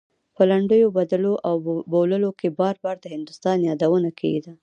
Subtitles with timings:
[0.35, 1.53] په لنډيو بدلو او
[1.91, 4.51] بوللو کې بار بار د هندوستان يادونه کېده.